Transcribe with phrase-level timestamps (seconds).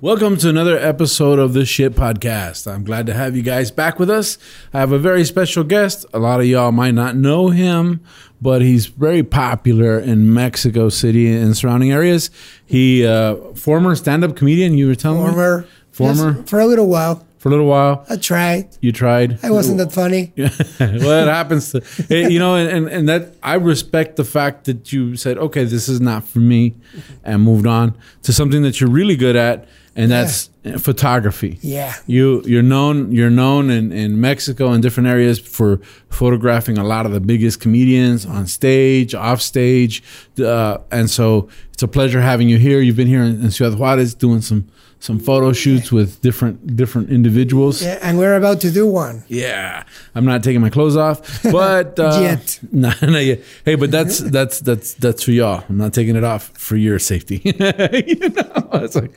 [0.00, 2.70] Welcome to another episode of the Shit Podcast.
[2.70, 4.36] I'm glad to have you guys back with us.
[4.74, 6.04] I have a very special guest.
[6.12, 8.00] A lot of y'all might not know him,
[8.42, 12.30] but he's very popular in Mexico City and surrounding areas.
[12.66, 15.26] He uh former stand-up comedian, you were telling me?
[15.32, 15.66] Former.
[15.92, 17.24] Former Yes, for a little while.
[17.38, 18.04] for a little while.
[18.10, 18.76] I tried.
[18.82, 19.38] You tried.
[19.44, 20.32] I wasn't that funny.
[20.36, 25.16] well, it happens to you know, and and that I respect the fact that you
[25.16, 26.74] said, okay, this is not for me,
[27.22, 31.58] and moved on to something that you're really good at, and that's eh, photography.
[31.62, 31.94] Yeah.
[32.06, 37.06] You you're known you're known in, in Mexico and different areas for photographing a lot
[37.06, 40.02] of the biggest comedians on stage, off stage,
[40.38, 42.80] uh, and so it's a pleasure having you here.
[42.80, 44.68] You've been here in, in Ciudad Juarez doing some
[45.04, 47.82] some photo shoots with different different individuals.
[47.82, 49.22] Yeah, and we're about to do one.
[49.28, 52.58] Yeah, I'm not taking my clothes off, but uh, Yet.
[52.72, 53.40] No, not yet.
[53.66, 55.62] Hey, but that's that's that's that's for y'all.
[55.68, 57.42] I'm not taking it off for your safety.
[57.44, 59.12] you know, it's like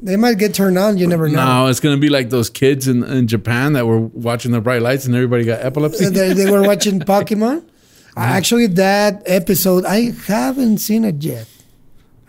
[0.00, 0.96] They might get turned on.
[0.98, 1.44] You never know.
[1.44, 4.82] no, it's gonna be like those kids in, in Japan that were watching the bright
[4.82, 6.08] lights and everybody got epilepsy.
[6.08, 7.64] they, they were watching Pokemon.
[8.16, 11.46] Actually, that episode I haven't seen it yet.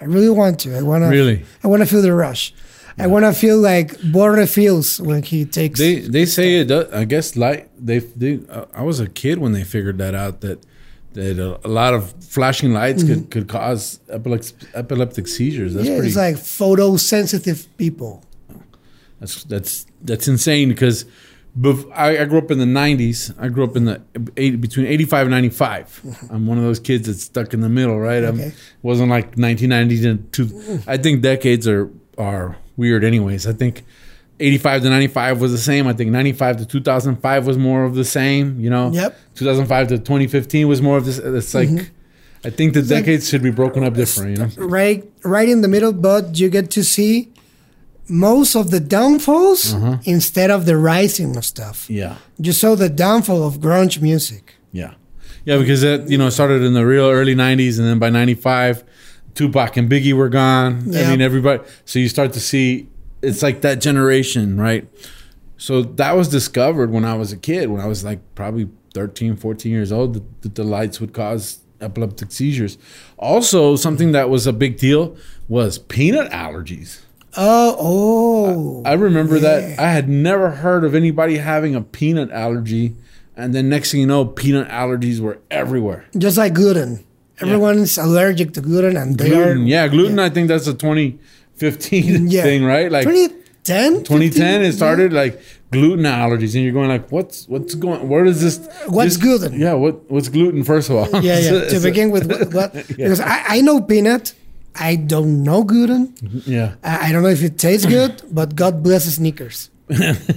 [0.02, 0.78] I really want to.
[0.78, 1.10] I want to.
[1.10, 1.44] Really?
[1.64, 2.54] I want to feel the rush.
[2.98, 5.80] I want to feel like Borre feels when he takes.
[5.80, 6.66] They they say it.
[6.66, 8.40] Does, I guess like They they.
[8.50, 10.42] Uh, I was a kid when they figured that out.
[10.42, 10.64] That
[11.18, 13.30] a, a lot of flashing lights could, mm-hmm.
[13.30, 15.74] could cause epileptic epileptic seizures.
[15.74, 16.08] That's yeah, pretty.
[16.10, 18.24] it's like photosensitive people.
[19.20, 21.06] That's that's that's insane because
[21.60, 23.36] bef- I, I grew up in the '90s.
[23.40, 24.02] I grew up in the
[24.38, 26.02] eight, between '85 and '95.
[26.06, 26.34] Mm-hmm.
[26.34, 28.24] I'm one of those kids that's stuck in the middle, right?
[28.24, 30.46] I wasn't like 1990 to two.
[30.46, 30.90] Mm-hmm.
[30.90, 33.46] I think decades are are weird, anyways.
[33.48, 33.84] I think
[34.40, 35.88] '85 to '95 was the same.
[35.88, 38.60] I think '95 to 2005 was more of the same.
[38.60, 39.18] You know, Yep.
[39.36, 41.18] 2005 to 2015 was more of this.
[41.18, 42.48] It's like mm-hmm.
[42.48, 44.38] I think the decades should be broken up different.
[44.38, 47.30] You know, right right in the middle but you get to see
[48.08, 49.98] most of the downfalls uh-huh.
[50.04, 52.16] instead of the rising of stuff yeah.
[52.40, 54.94] you saw the downfall of grunge music Yeah,
[55.46, 58.84] yeah, because that you know started in the real early '90s, and then by '95,
[59.34, 60.96] Tupac and Biggie were gone.
[60.96, 61.64] I mean, everybody.
[61.86, 62.89] So you start to see
[63.22, 64.88] it's like that generation, right?
[65.58, 69.36] So that was discovered when I was a kid, when I was like probably 13,
[69.36, 72.78] 14 years old, that, that the lights would cause epileptic seizures.
[73.18, 77.02] Also, something that was a big deal was peanut allergies.
[77.38, 82.96] oh oh I remember that I had never heard of anybody having a peanut allergy,
[83.36, 86.06] and then next thing you know, peanut allergies were everywhere.
[86.18, 87.06] just like gluten
[87.42, 89.64] everyone's allergic to gluten and they gluten.
[89.64, 90.20] are Yeah, gluten.
[90.20, 90.74] I think that's a
[91.60, 92.44] 2015 mm, Yeah.
[92.44, 92.92] thing, right?
[92.92, 94.72] Like 2010 2010, it 15?
[94.74, 95.40] started like
[95.72, 98.08] gluten allergies, and you're going like, what's what's going?
[98.08, 98.58] Where is this?
[98.88, 99.60] What's this- gluten?
[99.60, 100.64] Yeah, what what's gluten?
[100.64, 104.34] First of all, yeah yeah to begin with what, what because I, I know peanut
[104.76, 108.56] i don't know gluten mm-hmm, yeah, I, I don't know if it tastes good but
[108.56, 109.72] god bless Snickers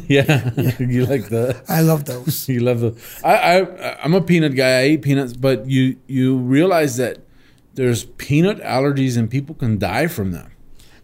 [0.08, 0.50] yeah.
[0.80, 1.62] you like the.
[1.68, 2.96] i love those You love the.
[3.22, 4.80] I I I'm a peanut guy.
[4.80, 7.18] I eat peanuts, but you you realize that
[7.74, 10.51] there's peanut allergies and people can die from them.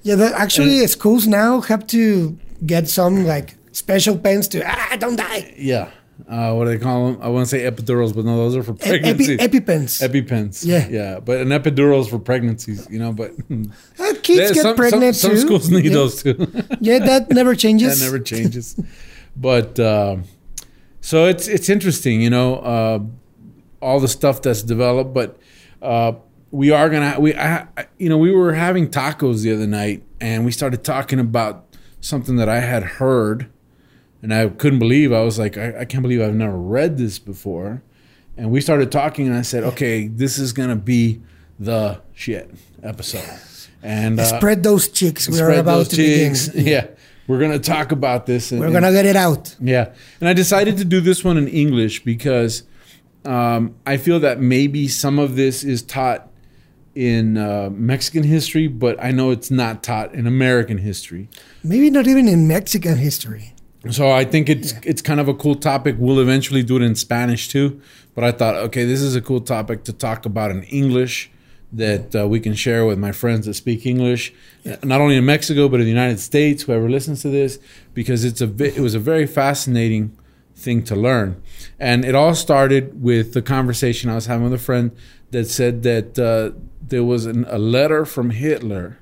[0.02, 5.16] Yeah, that actually schools now have to get some like special pens to ah don't
[5.16, 5.54] die.
[5.58, 5.90] Yeah.
[6.28, 7.22] Uh, what do they call them?
[7.22, 9.38] I want to say epidurals, but no, those are for pregnancies.
[9.40, 9.60] Epi.
[9.60, 10.02] EpiPens.
[10.08, 10.66] EpiPens.
[10.66, 10.86] Yeah.
[10.88, 11.20] Yeah.
[11.20, 15.14] But an epidural is for pregnancies, you know, but Uh, kids Yeah, get some, pregnant
[15.16, 15.36] some, too.
[15.38, 15.92] some schools need yeah.
[15.92, 16.34] those too.
[16.80, 17.98] Yeah, that never changes.
[18.00, 18.76] that never changes.
[19.36, 20.24] but um
[21.00, 22.98] so it's it's interesting, you know, uh,
[23.80, 25.14] all the stuff that's developed.
[25.14, 25.38] But
[25.80, 26.12] uh,
[26.50, 27.66] we are gonna we I,
[27.98, 31.64] you know we were having tacos the other night, and we started talking about
[32.00, 33.50] something that I had heard,
[34.22, 35.12] and I couldn't believe.
[35.12, 37.82] I was like, I, I can't believe I've never read this before.
[38.36, 41.20] And we started talking, and I said, okay, this is gonna be
[41.58, 42.50] the shit
[42.82, 43.28] episode.
[43.82, 46.48] And uh, Spread those chicks We're about to cheeks.
[46.48, 46.66] begin.
[46.72, 46.86] Yeah,
[47.26, 48.52] we're gonna talk about this.
[48.52, 49.54] And, We're gonna get it out.
[49.60, 52.62] yeah, and I decided to do this one in English because
[53.24, 56.28] um, I feel that maybe some of this is taught
[56.94, 61.28] in uh, Mexican history, but I know it's not taught in American history.
[61.62, 63.54] Maybe not even in Mexican history.
[63.90, 65.96] So I think it's it's kind of a cool topic.
[65.98, 67.80] We'll eventually do it in Spanish too,
[68.14, 71.30] but I thought, okay, this is a cool topic to talk about in English
[71.72, 74.32] that uh, we can share with my friends that speak English,
[74.82, 76.64] not only in Mexico but in the United States.
[76.64, 77.58] Whoever listens to this,
[77.94, 80.16] because it's a it was a very fascinating
[80.58, 81.40] thing to learn.
[81.78, 84.90] And it all started with the conversation I was having with a friend
[85.30, 88.98] that said that uh, there was an, a letter from Hitler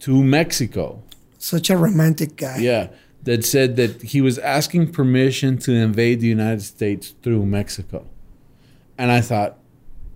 [0.00, 1.02] to Mexico.
[1.38, 2.58] Such a romantic guy.
[2.58, 2.88] Yeah,
[3.22, 8.06] that said that he was asking permission to invade the United States through Mexico.
[8.98, 9.58] And I thought,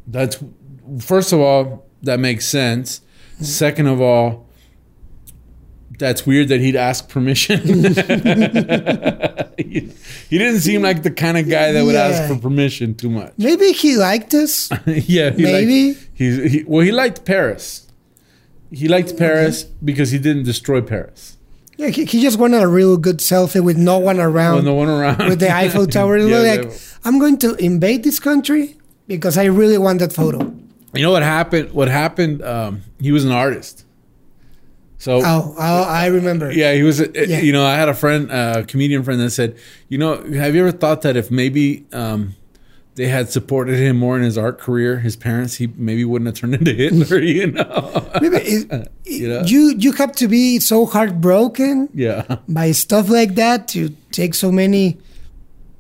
[0.06, 0.42] that's
[0.98, 3.00] first of all, that makes sense.
[3.40, 4.46] Second of all,
[5.98, 7.60] that's weird that he'd ask permission.
[9.58, 9.80] he,
[10.30, 13.32] he didn't seem like the kind of guy that would ask for permission too much.
[13.38, 14.70] Maybe he liked us.
[14.86, 15.88] yeah, he Maybe.
[15.88, 17.86] liked- he's he, well, he liked Paris.
[18.70, 21.36] He liked Paris because he didn't destroy Paris.
[21.76, 24.56] Yeah, he, he just wanted a real good selfie with no one around.
[24.56, 26.18] When no one around with the Eiffel Tower.
[26.18, 26.72] Yeah, like,
[27.04, 28.76] I'm going to invade this country
[29.06, 30.54] because I really want that photo.
[30.94, 31.72] You know what happened?
[31.72, 32.42] What happened?
[32.42, 33.83] Um, he was an artist.
[35.04, 36.50] So Oh, oh I remember.
[36.50, 36.98] yeah, he was.
[36.98, 37.40] Uh, uh, yeah.
[37.40, 39.54] You know, I had a friend, a comedian friend, that said,
[39.90, 42.34] you know, have you ever thought that if maybe um,
[42.94, 46.36] they had supported him more in his art career, his parents, he maybe wouldn't have
[46.40, 47.18] turned into Hitler.
[47.38, 48.10] You know?
[48.22, 49.42] Maybe it, You know?
[49.44, 52.38] you you have to be so heartbroken yeah.
[52.48, 54.96] by stuff like that to take so many.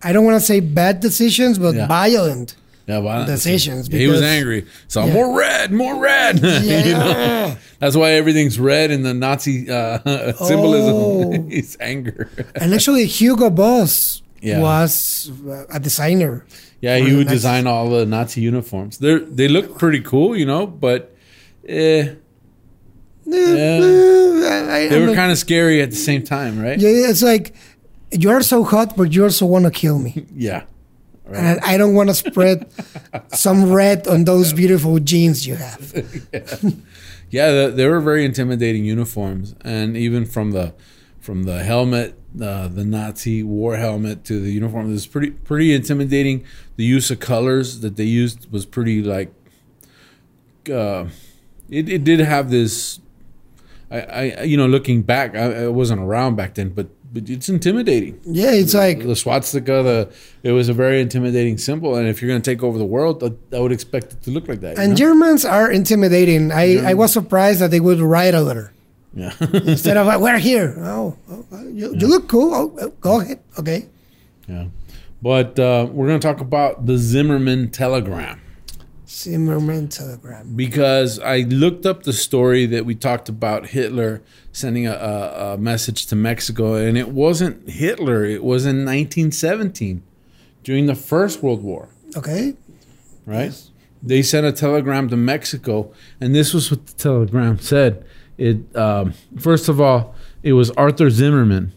[0.02, 1.86] I don't want to say bad decisions, but Yeah.
[1.88, 2.56] violent.
[2.86, 4.66] Yeah, well, Decisions, He was angry.
[4.88, 5.12] So Yeah.
[5.14, 6.38] more red, more red.
[6.42, 7.56] You know?
[7.78, 9.98] That's why everything's red in the Nazi uh,
[10.34, 10.94] symbolism.
[10.96, 11.46] Oh.
[11.50, 12.28] it's anger.
[12.54, 14.60] And actually, Hugo Boss Yeah.
[14.60, 15.30] was
[15.70, 16.44] a designer.
[16.82, 18.98] Yeah, he would design all the Nazi uniforms.
[18.98, 21.14] They they look pretty cool, you know, but
[21.66, 22.08] eh,
[23.26, 26.78] Eh, I- they I'm were kind of scary at the same time, right?
[26.78, 27.54] Yeah, it's like
[28.10, 30.64] you're so hot, but you also want to kill me, Yeah.
[31.32, 32.70] And I don't want to spread
[33.32, 35.92] some red on those beautiful jeans you have.
[37.34, 40.72] Yeah, they, they were very intimidating uniforms, and even from the
[41.18, 45.74] from the helmet, uh, the Nazi war helmet to the uniform, it was pretty pretty
[45.74, 46.44] intimidating.
[46.76, 49.32] The use of colors that they used was pretty like.
[50.70, 51.06] Uh,
[51.68, 53.00] it it did have this.
[53.90, 58.20] I, I you know looking back, I, I wasn't around back then, but it's intimidating.
[58.24, 60.12] Yeah, it's like the swastika, the
[60.42, 63.22] it was a very intimidating symbol, and if you're going to take over the world,
[63.22, 64.78] I, I would expect it to look like that.
[64.78, 64.96] and know?
[64.96, 66.52] Germans are intimidating.
[66.52, 68.72] I, I was surprised that they would write a letter
[69.14, 69.32] yeah.
[69.40, 72.54] instead of "We're here." Oh, oh, you, you look cool.
[72.54, 73.40] Oh, oh, go ahead.
[73.58, 73.86] Okay.
[74.48, 74.66] Yeah.
[75.22, 78.40] But uh, we're going to talk about the Zimmermann telegram
[79.14, 80.54] Zimmermann telegram.
[80.56, 84.22] because I looked up the story that we talked about Hitler
[84.52, 90.02] sending a, a, a message to Mexico, and it wasn't Hitler, it was in 1917
[90.62, 92.54] during the First World War, Okay.
[93.26, 93.52] right?
[94.02, 98.04] They sent a telegram to Mexico, and this was what the telegram said.
[98.36, 101.72] It um, first of all, it was Arthur Zimmermann,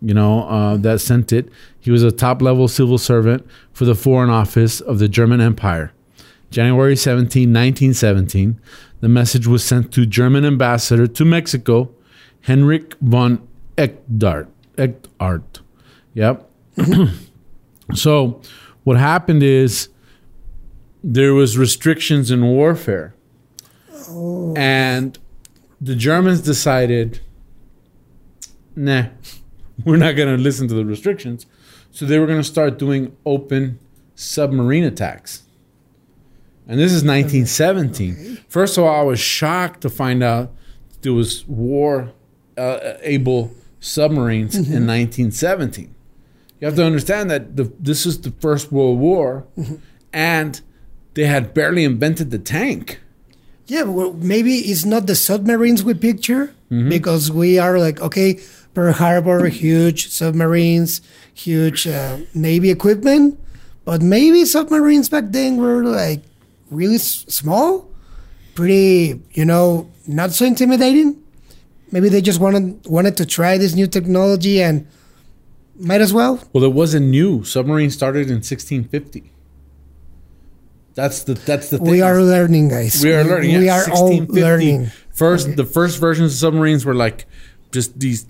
[0.00, 1.48] you know, uh, that sent it.
[1.80, 5.92] He was a top level civil servant for the Foreign Office of the German Empire.
[6.50, 8.60] January 17, 1917,
[9.00, 11.90] the message was sent to German ambassador to Mexico,
[12.42, 13.46] Henrik von
[13.76, 14.48] Echtart.
[14.76, 15.60] Echtart.
[16.14, 16.50] Yep.
[17.94, 18.40] so
[18.84, 19.88] what happened is
[21.04, 23.14] there was restrictions in warfare.
[24.08, 24.54] Oh.
[24.56, 25.18] And
[25.80, 27.20] the Germans decided,
[28.74, 29.04] nah,
[29.84, 31.46] we're not going to listen to the restrictions.
[31.90, 33.78] So they were going to start doing open
[34.14, 35.42] submarine attacks.
[36.68, 38.38] And this is 1917.
[38.48, 40.52] First of all, I was shocked to find out
[41.00, 42.12] there was war
[42.58, 45.94] uh, able submarines in 1917.
[46.60, 49.46] You have to understand that the, this is the First World War,
[50.12, 50.60] and
[51.14, 53.00] they had barely invented the tank.
[53.66, 56.90] Yeah, well, maybe it's not the submarines we picture Mm-hmm.
[56.90, 58.38] because we are like, okay,
[58.74, 61.00] Pearl Harbor, huge submarines,
[61.32, 63.40] huge uh, Navy equipment,
[63.86, 66.20] but maybe submarines back then were like
[66.70, 67.90] really s- small,
[68.54, 71.22] pretty, you know, not so intimidating.
[71.90, 74.86] Maybe they just wanted wanted to try this new technology and
[75.78, 76.42] might as well.
[76.52, 77.44] Well, it wasn't new.
[77.44, 79.32] Submarine started in 1650.
[80.94, 81.86] That's the that's the thing.
[81.90, 83.02] We are learning, guys.
[83.02, 83.56] we are learning.
[83.56, 84.90] We yeah, are all learning.
[85.14, 87.26] First, the first versions of submarines were like
[87.72, 88.26] just these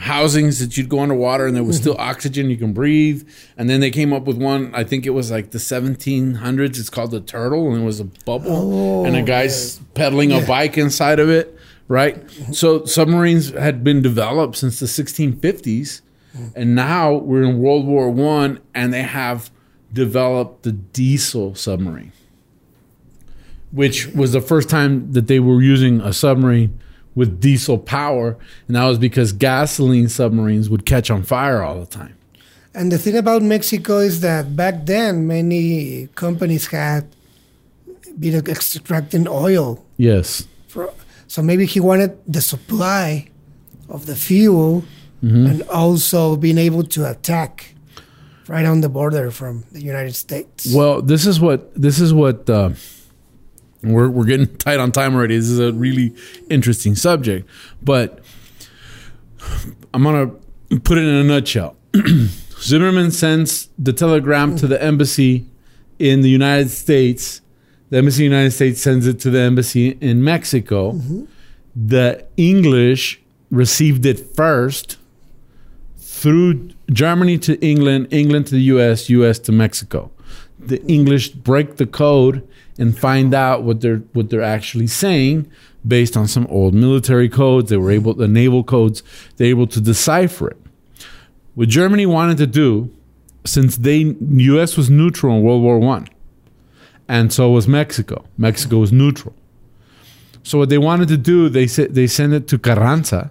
[0.00, 3.28] housings that you'd go underwater and there was still oxygen you can breathe.
[3.56, 4.74] And then they came up with one.
[4.74, 6.78] I think it was like the 1700s.
[6.78, 10.40] It's called the Turtle, and it was a bubble, oh, and a guy's pedaling a
[10.46, 11.56] bike inside of it.
[11.88, 12.18] Right.
[12.52, 16.02] So submarines had been developed since the 1650s,
[16.54, 19.50] and now we're in World War One, and they have
[19.92, 22.12] developed the diesel submarine
[23.72, 26.78] which was the first time that they were using a submarine
[27.14, 28.36] with diesel power,
[28.66, 32.16] and that was because gasoline submarines would catch on fire all the time.
[32.74, 37.08] And the thing about Mexico is that back then many companies had
[38.18, 39.84] been extracting oil.
[39.96, 40.46] Yes.
[40.68, 40.92] For,
[41.26, 43.28] so maybe he wanted the supply
[43.88, 44.84] of the fuel
[45.22, 47.74] and also being able to attack
[48.48, 50.72] right on the border from the United States.
[50.72, 52.70] Well, this is what this is what uh,
[53.82, 55.36] we're we're getting tight on time already.
[55.36, 56.14] This is a really
[56.48, 57.48] interesting subject,
[57.82, 58.20] but
[59.94, 60.28] I'm gonna
[60.82, 61.76] put it in a nutshell.
[62.60, 65.46] Zimmermann sends the telegram to the embassy
[65.98, 67.40] in the United States.
[67.88, 70.92] The embassy in the United States sends it to the embassy in Mexico.
[70.92, 71.24] Mm-hmm.
[71.74, 73.20] The English
[73.50, 74.98] received it first
[75.98, 80.10] through Germany to England, England to the US, US to Mexico.
[80.58, 82.46] The English break the code
[82.80, 85.48] and find out what they're what they're actually saying
[85.86, 87.68] based on some old military codes.
[87.70, 89.02] They were able the naval codes,
[89.36, 90.56] they're able to decipher it.
[91.54, 92.90] What Germany wanted to do,
[93.44, 94.16] since they
[94.54, 96.08] US was neutral in World War One,
[97.06, 98.24] and so was Mexico.
[98.38, 99.34] Mexico was neutral.
[100.42, 103.30] So what they wanted to do, they said they send it to Carranza,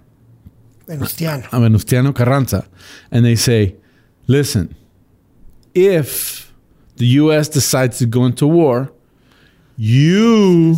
[0.87, 1.47] Venustiano.
[1.51, 2.67] a Venustiano Carranza,
[3.09, 3.75] and they say,
[4.27, 4.75] listen,
[5.73, 6.53] if
[6.97, 7.49] the U.S.
[7.49, 8.91] decides to go into war,
[9.81, 10.75] you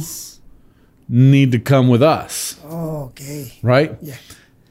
[1.10, 3.52] need to come with us, Oh, okay.
[3.64, 3.98] right?
[4.00, 4.16] Yeah.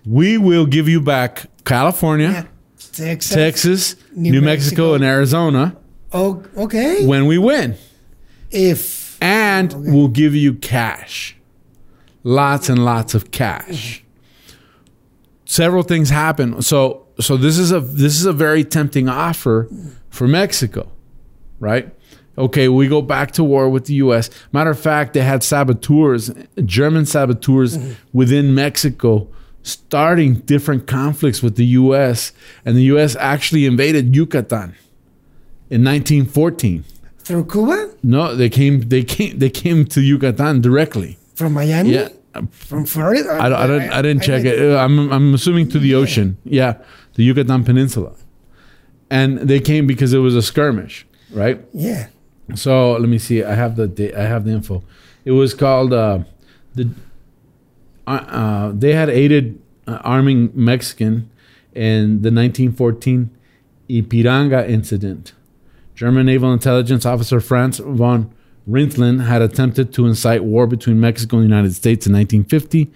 [0.06, 2.44] We will give you back California, Yeah.
[2.92, 3.34] Texas.
[3.34, 4.94] Texas, New, New Mexico, Mexico.
[4.94, 5.76] and Arizona
[6.12, 7.04] Oh, okay.
[7.06, 7.75] when we win.
[8.52, 11.37] if and we'll give you cash
[12.25, 14.56] lots and lots of cash mm-hmm.
[15.44, 19.68] several things happen so so this is a this is a very tempting offer
[20.08, 20.90] for mexico
[21.60, 21.94] right
[22.44, 26.30] okay we go back to war with the us matter of fact they had saboteurs
[26.64, 27.78] german saboteurs
[28.12, 29.28] within mexico
[29.62, 32.32] starting different conflicts with the us
[32.64, 34.75] and the us actually invaded yucatan
[35.75, 36.85] in 1914
[37.18, 38.80] through Cuba no, they came.
[38.88, 39.38] They came.
[39.38, 41.18] They came to Yucatan directly.
[41.35, 42.09] from Miami, Yeah,
[42.50, 43.38] from Florida.
[43.40, 43.90] I, don't- I didn't.
[43.99, 44.59] I didn't check it.
[44.59, 45.12] Uh, I'm.
[45.12, 46.38] I'm assuming to the ocean.
[46.44, 46.73] Yeah,
[47.14, 48.12] the Yucatan Peninsula,
[49.11, 51.61] and they came because it was a skirmish, right?
[51.75, 52.09] Yeah.
[52.57, 53.42] So let me see.
[53.42, 53.87] I have the.
[53.87, 54.83] da- I have the info.
[55.25, 56.21] It was called uh,
[56.75, 56.90] the.
[58.07, 61.30] Uh, uh, they had aided uh, arming Mexican
[61.75, 63.30] in the 1914
[63.88, 65.33] Ipiranga incident.
[65.95, 68.33] German naval intelligence officer Franz von
[68.69, 72.90] Rintelen had attempted to incite war between Mexico and the United States in 1950,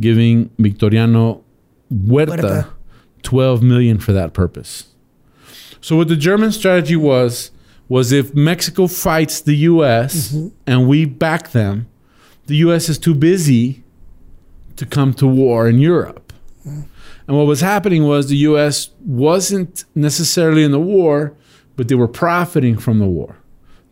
[0.00, 1.42] giving Victoriano
[1.90, 2.66] Huerta Huerta.
[3.22, 4.86] 12 million for that purpose.
[5.80, 7.50] So what the German strategy was
[7.88, 10.48] was if Mexico fights the US mm-hmm.
[10.66, 11.86] and we back them,
[12.46, 13.82] the US is too busy
[14.76, 16.32] to come to war in Europe.
[16.66, 16.86] Mm.
[17.26, 21.34] And what was happening was the US wasn't necessarily in the war,
[21.76, 23.36] but they were profiting from the war.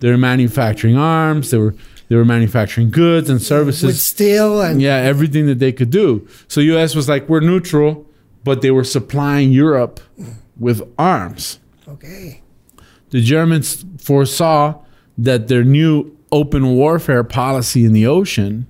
[0.01, 1.75] They were manufacturing arms, they were
[2.09, 3.85] they were manufacturing goods and services.
[3.85, 6.29] With steel and Yeah, everything that they could do.
[6.47, 8.07] So US was like, we're neutral,
[8.45, 10.35] but they were supplying Europe mm.
[10.59, 11.59] with arms.
[11.89, 12.42] okay.
[13.13, 14.81] The Germans foresaw
[15.17, 18.67] that their new open warfare policy in the ocean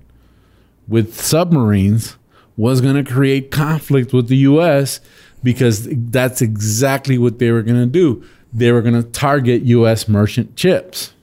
[0.87, 2.17] with submarines
[2.57, 4.99] was going to create conflict with the US
[5.41, 8.23] because that's exactly what they were going to do.
[8.53, 11.13] They were going to target US merchant ships,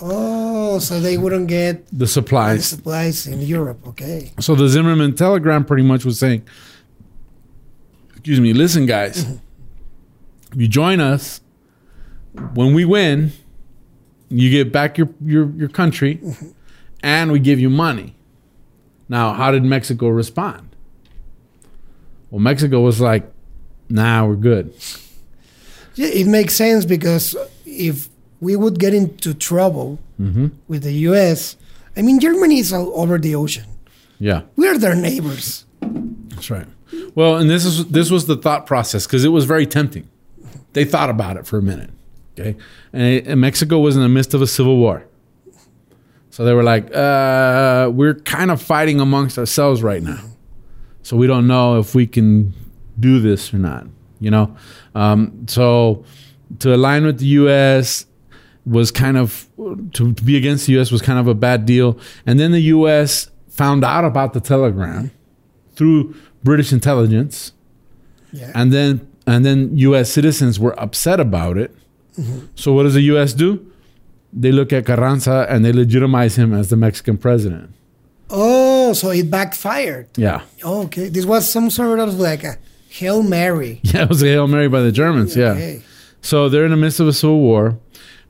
[0.00, 2.66] Oh, so they wouldn't get the the supplies.
[2.66, 3.86] supplies in Europe.
[3.88, 4.32] Okay.
[4.38, 6.42] So the Zimmermann telegram pretty much was saying,
[8.10, 9.22] excuse me, listen, guys,
[10.52, 11.40] if you join us,
[12.54, 13.32] when we win,
[14.28, 16.20] you get back your, your, your country
[17.02, 18.14] and we give you money.
[19.08, 20.68] Now, how did Mexico respond?
[22.30, 23.30] Well, Mexico was like,
[23.88, 24.74] nah, we're good.
[25.94, 28.08] Yeah, it makes sense because if
[28.40, 30.48] we would get into trouble Mm-hmm.
[30.66, 31.54] with the U.S.,
[31.96, 33.66] I mean, Germany is all over the ocean.
[34.18, 34.42] Yeah.
[34.56, 35.64] We're their neighbors.
[35.80, 36.66] That's right.
[37.14, 40.08] Well, and this is this was the thought process because it was very tempting.
[40.72, 41.90] They thought about it for a minute.
[42.38, 42.56] Okay,
[42.92, 45.04] and, and Mexico was in the midst of a civil war,
[46.30, 50.20] so they were like, uh, "We're kind of fighting amongst ourselves right now,
[51.02, 52.54] so we don't know if we can
[52.98, 53.86] do this or not."
[54.20, 54.56] You know,
[54.94, 56.04] um, so
[56.60, 58.06] to align with the U.S.
[58.66, 59.46] was kind of
[59.92, 60.90] to, to be against the U.S.
[60.90, 63.30] was kind of a bad deal, and then the U.S.
[63.48, 65.10] found out about the telegram
[65.74, 66.14] through
[66.44, 67.52] British intelligence,
[68.32, 68.52] Yeah.
[68.54, 70.10] and then and then U.S.
[70.10, 71.74] citizens were upset about it.
[72.54, 73.32] So what does the U.S.
[73.32, 73.64] do?
[74.32, 77.70] They look at Carranza and they legitimize him as the Mexican president.
[78.30, 80.06] oh, so it backfired.
[80.16, 82.56] Yeah, Okay, this was some sort of like a
[82.90, 83.80] Hail Mary.
[83.84, 85.36] Yeah, it was a Hail Mary by the Germans.
[85.36, 85.52] Yeah.
[85.52, 85.82] Okay.
[86.20, 87.78] So they're in the midst of a civil war.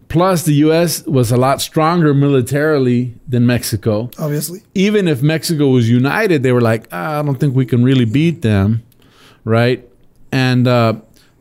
[0.08, 1.04] Plus, the U.S.
[1.06, 4.10] was a lot stronger militarily than Mexico.
[4.18, 4.62] Obviously.
[4.74, 8.04] Even if Mexico was united, they were like, ah, I don't think we can really
[8.06, 8.82] beat them,
[9.44, 9.86] right?
[10.32, 10.94] And uh,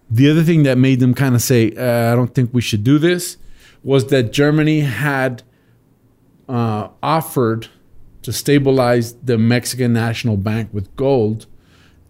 [0.10, 2.84] the other thing that made them kind of say, uh, I don't think we should
[2.84, 3.38] do this,
[3.84, 5.44] was that Germany had
[6.48, 7.68] uh, offered
[8.22, 11.46] to stabilize the Mexican National Bank with gold,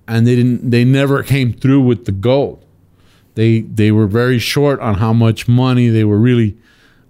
[0.08, 0.72] and they didn't.
[0.72, 2.66] They never came through with the gold.
[3.36, 6.58] They they were very short on how much money they were really,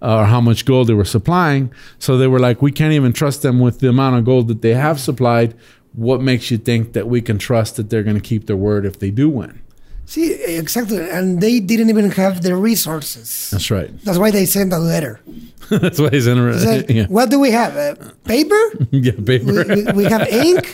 [0.02, 1.72] uh, or how much gold they were supplying.
[1.98, 4.62] So they were like, we can't even trust them with the amount of gold that
[4.62, 5.54] they have supplied.
[5.92, 8.84] What makes you think that we can trust that they're going to keep their word
[8.84, 9.60] if they do win?
[10.08, 11.06] See, exactly.
[11.10, 13.50] And they didn't even have the resources.
[13.50, 13.90] That's right.
[14.04, 15.20] That's why they sent a letter.
[15.70, 16.88] That's why he's It's interested.
[16.88, 17.76] like, yeah, What do we have?
[17.76, 18.58] Uh, paper?
[18.90, 19.52] yeah, paper.
[19.68, 20.64] we, we have ink.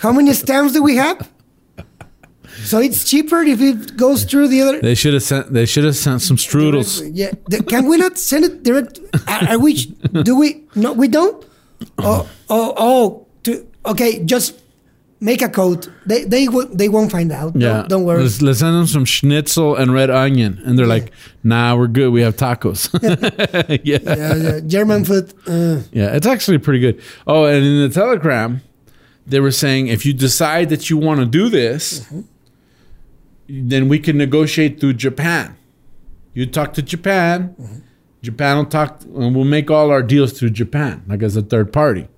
[0.00, 1.30] How many stamps do we have?
[2.64, 4.80] So it's cheaper if it goes through the other.
[4.82, 5.50] They should have sent.
[5.50, 7.00] They should have sent some strudels.
[7.14, 7.30] Yeah,
[7.72, 9.00] can we not send it direct?
[9.26, 9.72] Are, are we?
[10.28, 10.64] Do we?
[10.74, 11.42] No, we don't.
[11.98, 13.26] Oh, oh, oh.
[13.44, 14.60] To, okay, just
[15.22, 15.86] make a code.
[16.04, 17.54] They they they won't find out.
[17.54, 18.22] Yeah, Don't, don't worry.
[18.22, 21.12] Let's, let's send them some schnitzel and red onion, and they're like,
[21.42, 22.10] "Nah, we're good.
[22.12, 22.90] We have tacos."
[23.84, 23.98] yeah.
[24.02, 25.32] Yeah, yeah, German food.
[25.46, 27.00] Uh, Yeah, it's actually pretty good.
[27.26, 28.60] Oh, and in the telegram,
[29.26, 32.04] they were saying if you decide that you want to do this,
[33.48, 35.56] then we can negotiate through Japan.
[36.34, 37.54] You talk to Japan,
[38.22, 41.72] Japan will talk, and we'll make all our deals through Japan, like as a third
[41.72, 42.08] party.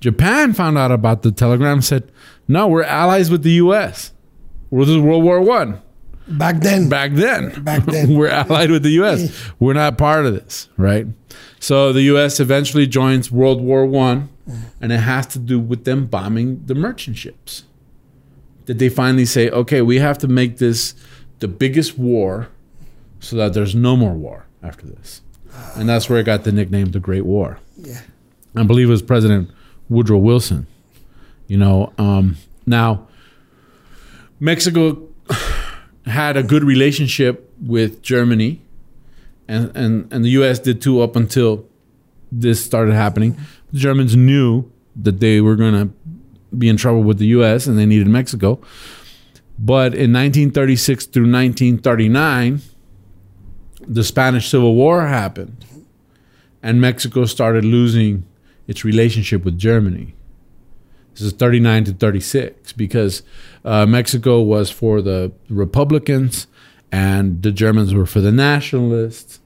[0.00, 2.10] Japan found out about the telegram, and said,
[2.46, 4.12] "No, we're allies with the U.S.
[4.70, 5.80] Well, this is World War One
[6.28, 6.88] back then.
[6.88, 7.62] back then.
[7.64, 8.14] Back then.
[8.16, 9.50] we're allied with the U.S.
[9.58, 11.06] We're not part of this, right?
[11.60, 12.38] So the U.S.
[12.38, 14.28] eventually joins World War One,
[14.80, 17.64] and it has to do with them bombing the merchant ships.
[18.66, 20.94] That they finally say, okay, we have to make this
[21.38, 22.48] the biggest war,
[23.20, 25.22] so that there's no more war after this,
[25.74, 27.58] and that's where it got the nickname the Great War.
[27.78, 28.00] Yeah.
[28.54, 29.50] I believe it was President
[29.88, 30.66] Woodrow Wilson.
[31.46, 33.08] You know, um, now
[34.38, 35.08] Mexico
[36.06, 38.60] had a good relationship with Germany,
[39.46, 40.58] and, and, and the U.S.
[40.58, 41.66] did too up until
[42.30, 43.38] this started happening.
[43.72, 45.94] The Germans knew that they were going to
[46.56, 47.66] be in trouble with the U.S.
[47.66, 48.60] and they needed Mexico.
[49.58, 52.60] But in 1936 through 1939,
[53.80, 55.64] the Spanish Civil War happened,
[56.62, 58.24] and Mexico started losing
[58.68, 60.14] its relationship with Germany.
[61.14, 63.22] This is 39 to 36 because
[63.64, 66.46] uh, Mexico was for the Republicans
[66.92, 69.40] and the Germans were for the nationalists.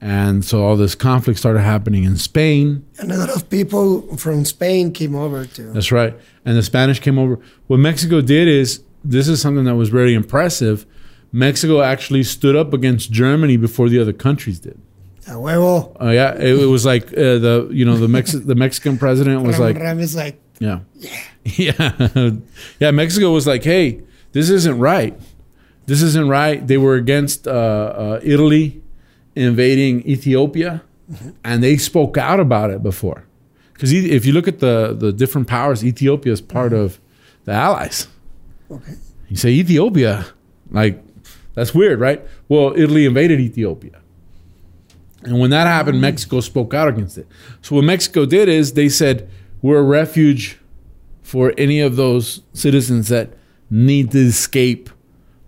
[0.00, 2.86] And so all this conflict started happening in Spain.
[2.98, 5.72] And a lot of people from Spain came over too.
[5.72, 6.16] That's right.
[6.44, 7.38] And the Spanish came over.
[7.66, 10.86] What Mexico did is this is something that was very impressive.
[11.32, 14.80] Mexico actually stood up against Germany before the other countries did.
[15.26, 15.96] A huevo.
[16.00, 19.42] Oh yeah, it, it was like uh, the you know the Mex- the Mexican president
[19.42, 19.76] was like
[20.14, 20.80] like, yeah.
[21.44, 22.30] Yeah.
[22.78, 22.90] yeah.
[22.90, 24.02] Mexico was like, hey,
[24.32, 25.18] this isn't right.
[25.86, 26.64] This isn't right.
[26.66, 28.82] They were against uh, uh, Italy
[29.34, 30.82] invading Ethiopia,
[31.44, 33.24] and they spoke out about it before.
[33.72, 37.00] Because if you look at the, the different powers, Ethiopia is part of
[37.44, 38.08] the Allies.
[38.70, 38.92] okay.
[39.30, 40.26] You say Ethiopia,
[40.70, 41.02] like,
[41.54, 42.20] that's weird, right?
[42.48, 44.00] Well, Italy invaded Ethiopia.
[45.22, 47.26] And when that happened, Mexico spoke out against it.
[47.62, 49.28] So what Mexico did is they said,
[49.62, 50.58] we're a refuge
[51.22, 53.30] for any of those citizens that
[53.68, 54.88] need to escape.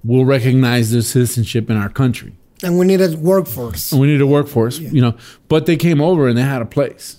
[0.05, 2.37] We'll recognize their citizenship in our country.
[2.63, 3.93] And we needed workforce.
[3.93, 5.17] And we need a workforce, you know.
[5.49, 7.17] But they came over and they had a place.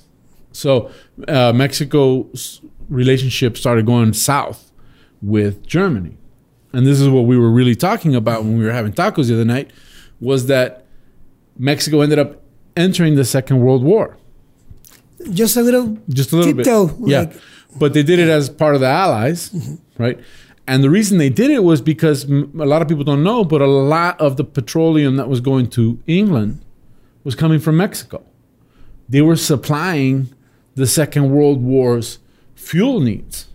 [0.52, 0.92] So
[1.28, 4.72] uh, Mexico's relationship started going south
[5.22, 6.18] with Germany.
[6.72, 9.34] And this is what we were really talking about when we were having tacos the
[9.34, 9.72] other night
[10.20, 10.86] was that
[11.58, 12.43] Mexico ended up
[12.76, 14.18] entering the Second World War.
[15.32, 15.98] Just a little.
[16.10, 17.10] Just a little Tiptoe, bit.
[17.10, 17.20] Yeah.
[17.22, 17.42] like-
[17.80, 19.76] but they did it as part of the Allies, mm-hmm.
[20.02, 20.20] right?
[20.68, 23.62] And the reason they did it was because a lot of people don't know, but
[23.62, 26.64] a lot of the petroleum that was going to England
[27.24, 28.24] was coming from Mexico.
[29.10, 30.34] They were supplying
[30.76, 32.20] the Second World War's
[32.56, 33.48] fuel needs.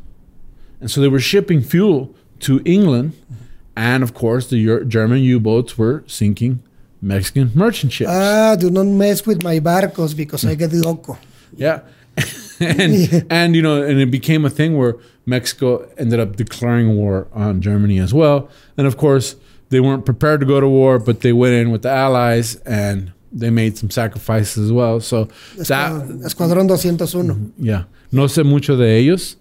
[0.80, 3.12] And so they were shipping fuel to England.
[3.12, 3.44] Mm-hmm.
[3.76, 6.62] And of course, the German U boats were sinking
[7.00, 8.10] Mexican merchant ships.
[8.12, 11.16] Ah, do not mess with my barcos because I get loco.
[11.56, 11.80] Yeah.
[12.60, 17.28] and and you know, and it became a thing where Mexico ended up declaring war
[17.32, 18.48] on Germany as well.
[18.76, 19.36] And of course,
[19.70, 23.12] they weren't prepared to go to war, but they went in with the Allies and
[23.30, 25.00] they made some sacrifices as well.
[25.00, 25.92] So that
[26.24, 27.52] Escuadrón 201.
[27.58, 27.84] yeah.
[28.10, 29.36] No sé mucho de ellos.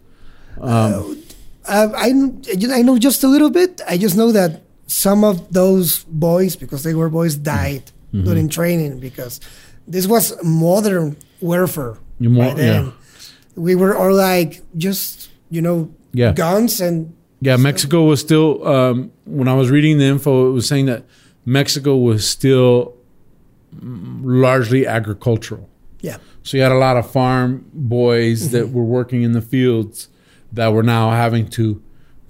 [0.61, 0.93] I
[1.69, 2.13] Uh, I
[2.71, 3.81] I know just a little bit.
[3.87, 8.23] I just know that some of those boys, because they were boys, died Mm-hmm.
[8.23, 9.41] during training because
[9.85, 11.97] this was modern warfare.
[12.21, 12.91] More- yeah.
[13.55, 16.31] We were all like just you know Yeah.
[16.31, 18.65] guns and Yeah, Mexico was still.
[18.65, 21.03] Um, when I was reading the info, it was saying that
[21.45, 22.93] Mexico was still
[23.81, 25.67] largely agricultural.
[26.01, 30.07] yeah So you had a lot of farm boys that were working in the fields
[30.53, 31.81] that were now having to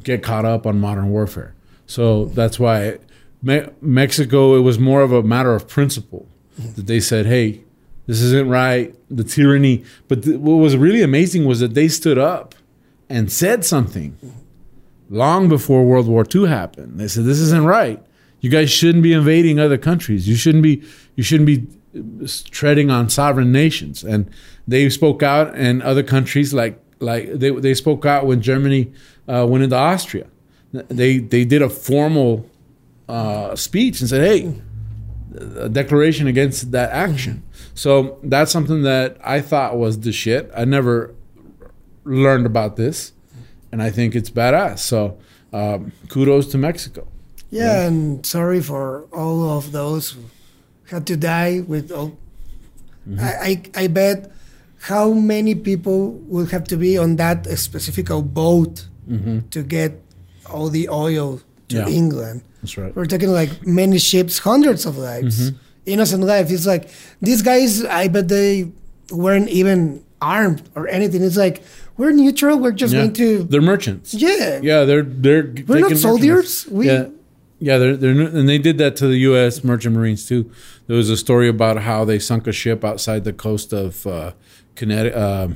[0.04, 1.54] get caught up on modern warfare.
[1.88, 3.00] So that's why
[3.41, 6.28] Me- Mexico, it was more of a matter of principle
[6.76, 7.63] that they said, hey,
[8.06, 9.84] this isn't right, the tyranny.
[10.08, 12.56] But th- what was really amazing was that they stood up
[13.10, 14.17] and said something
[15.10, 17.00] long before World War II happened.
[17.00, 18.02] They said, this isn't right.
[18.39, 20.28] You guys shouldn't be invading other countries.
[20.28, 20.84] You shouldn't be.
[21.15, 21.65] You shouldn't be
[22.52, 24.04] treading on sovereign nations.
[24.04, 24.30] And
[24.67, 28.91] they spoke out, and other countries like like they they spoke out when Germany
[29.28, 30.28] uh, went into Austria.
[30.71, 32.49] They they did a formal
[33.08, 34.53] uh, speech and said, "Hey,
[35.58, 40.51] a declaration against that action." So that's something that I thought was the shit.
[40.56, 41.13] I never
[42.03, 43.13] learned about this,
[43.71, 44.80] and I think it's badass.
[44.80, 45.17] So
[45.53, 47.08] um, kudos to Mexico.
[47.49, 50.23] yeah, and sorry for all of those who
[50.89, 52.17] had to die with all.
[53.08, 53.19] Mm-hmm.
[53.19, 54.32] I, I I bet
[54.82, 58.88] how many people would have to be on that specific boat
[59.51, 60.03] to get
[60.52, 61.76] all the oil to.
[61.76, 61.88] Yeah.
[61.88, 62.42] England.
[62.62, 62.96] That's right.
[62.96, 65.58] We're talking like many ships, hundreds of lives, Mm-hmm.
[65.86, 66.52] innocent lives.
[66.52, 66.90] It's like
[67.22, 67.84] these guys.
[67.84, 68.72] I bet they
[69.12, 71.22] weren't even armed or anything.
[71.24, 71.62] It's like
[71.98, 72.58] we're neutral.
[72.60, 73.02] We're just Yeah.
[73.02, 73.44] going to.
[73.44, 74.14] They're merchants.
[74.14, 74.60] Yeah.
[74.64, 76.66] Yeah, they're they're We're not soldiers.
[76.70, 77.08] We- yeah,
[77.60, 79.64] yeah, they're they're and they did that to the U.S.
[79.64, 80.50] merchant marines too.
[80.88, 84.32] There was a story about how they sunk a ship outside the coast of uh,
[84.76, 85.48] Connecticut, uh,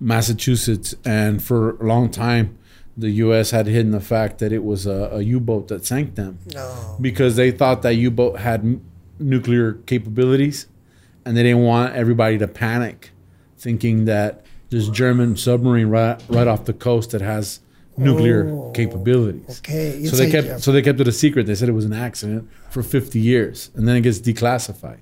[0.00, 2.58] Massachusetts, and for a long time,
[2.98, 3.50] the U.S.
[3.52, 6.96] had hidden the fact that it was a, a U-boat that sank them No.
[7.00, 8.80] because they thought that U-boat had m-
[9.20, 10.66] nuclear capabilities,
[11.24, 13.10] and they didn't want everybody to panic,
[13.56, 17.60] thinking that this German submarine right, right off the coast that has
[17.96, 19.60] nuclear Oh, capabilities.
[19.60, 20.04] Okay.
[20.04, 21.46] So they kept so they kept it a secret.
[21.46, 24.98] They said it was an accident for 50 years, and then it gets declassified.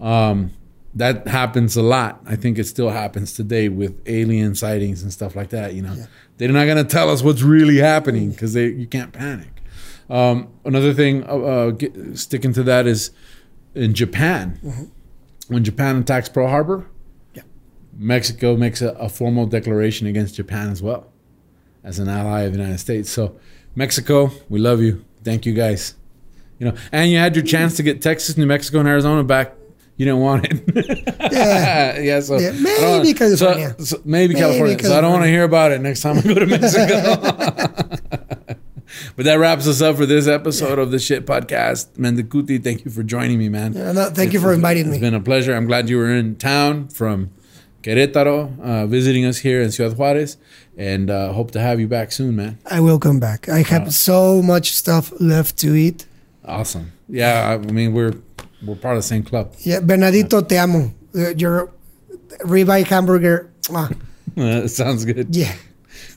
[0.00, 0.52] Um,
[0.94, 2.20] that happens a lot.
[2.26, 5.74] I think it still happens today with alien sightings and stuff like that.
[5.74, 5.96] You know,
[6.36, 9.48] they're not going to tell us what's really happening because they you can't panic.
[10.10, 13.10] Um, another thing, uh, uh, get, sticking to that is
[13.74, 14.90] in Japan.
[15.48, 16.86] When Japan attacks Pearl Harbor,
[17.34, 17.42] Yeah.
[17.96, 21.10] Mexico makes a, a formal declaration against Japan as well,
[21.82, 23.08] as an ally of the United States.
[23.10, 23.36] So,
[23.74, 25.04] Mexico, we love you.
[25.24, 25.94] Thank you guys.
[26.58, 29.54] You know, and you had your chance to get Texas, New Mexico, and Arizona back.
[30.02, 31.32] You didn't want it.
[31.32, 32.00] Yeah.
[32.00, 32.18] yeah.
[32.18, 33.76] So Yeah, maybe California.
[33.78, 34.82] So, so maybe, Maybe California.
[34.82, 37.14] So I don't want to hear about it next time I go to Mexico.
[39.14, 41.92] but that wraps us up for this episode of the Shit Podcast.
[41.98, 43.74] Mendicuti, thank you for joining me, man.
[43.74, 44.96] Yeah, no, thank you for inviting me.
[44.96, 45.54] It's been a pleasure.
[45.54, 47.30] I'm glad you were in town from
[47.84, 50.36] Querétaro, uh, visiting us here in Ciudad Juarez,
[50.76, 52.58] and uh, hope to have you back soon, man.
[52.68, 53.48] I will come back.
[53.48, 56.06] I have so much stuff left to eat.
[56.44, 56.90] Awesome.
[57.08, 58.14] Yeah, I mean we're
[58.64, 59.54] we're part of the same club.
[59.60, 60.92] Yeah, Bernardito, te amo.
[61.14, 61.70] Uh, Your
[62.44, 63.50] ribeye hamburger.
[64.36, 65.34] Uh, sounds good.
[65.34, 65.54] Yeah.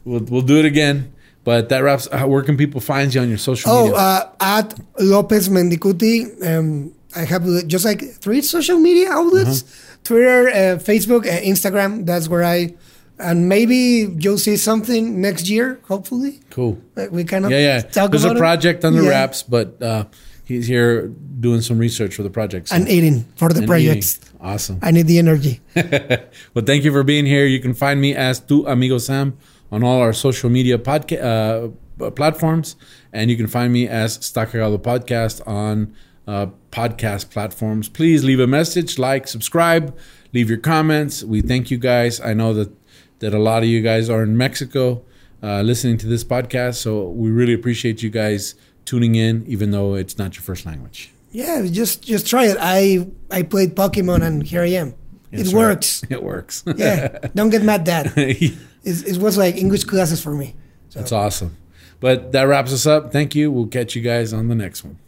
[0.05, 1.11] We'll we'll do it again.
[1.43, 2.07] But that wraps.
[2.11, 3.97] Uh, where can people find you on your social Oh, media?
[3.97, 6.25] uh, at Lopez Mendicuti.
[6.45, 9.97] Um, I have just like three social media outlets: Uh-huh.
[10.03, 12.05] Twitter, uh, Facebook, uh, Instagram.
[12.05, 12.73] That's where I.
[13.17, 15.79] And maybe you'll see something next year.
[15.87, 16.77] Hopefully, cool.
[17.11, 18.07] We kind of Yeah, yeah.
[18.07, 18.37] There's a it.
[18.37, 19.09] project under Yeah.
[19.09, 20.05] wraps, but uh,
[20.45, 21.07] he's here
[21.39, 24.19] doing some research for the projects so- and eating for the and projects.
[24.21, 24.39] eating.
[24.41, 24.79] Awesome.
[24.81, 25.59] I need the energy.
[25.75, 27.45] well, thank you for being here.
[27.45, 29.37] You can find me as Tu Amigo Sam
[29.71, 32.75] on all our social media podca- uh, platforms,
[33.11, 35.93] and you can find me as Está Cagado Podcast on
[36.27, 37.89] uh, podcast platforms.
[37.89, 39.95] Please leave a message, like, subscribe,
[40.33, 41.23] leave your comments.
[41.23, 42.19] We thank you guys.
[42.21, 42.71] I know that
[43.19, 45.01] that a lot of you guys are in Mexico
[45.41, 48.55] uh, listening to this podcast, so we really appreciate you guys
[48.85, 51.11] tuning in, even though it's not your first language.
[51.31, 52.57] Yeah, just just try it.
[52.59, 54.93] I I played Pokemon and here I am.
[55.31, 55.61] That's it right.
[55.61, 56.03] works.
[56.09, 56.63] It works.
[56.77, 58.13] Yeah, don't get mad, Dad.
[58.87, 60.53] It's, it was like English classes for me.
[60.93, 61.57] That's awesome.
[61.99, 63.11] But that wraps us up.
[63.11, 63.51] Thank you.
[63.51, 64.99] We'll catch you guys on the next one.